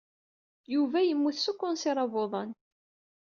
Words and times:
Yuba 0.73 0.99
yemmut 1.03 1.37
s 1.43 1.45
ukensir 1.51 1.97
abuḍan. 2.03 2.49